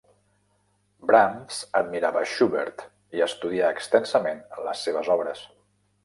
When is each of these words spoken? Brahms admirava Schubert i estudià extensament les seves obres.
Brahms 1.09 1.57
admirava 1.81 2.23
Schubert 2.31 2.81
i 3.19 3.23
estudià 3.25 3.69
extensament 3.75 4.41
les 4.69 4.81
seves 4.87 5.11
obres. 5.17 5.45